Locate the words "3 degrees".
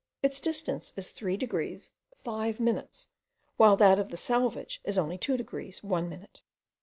1.11-1.91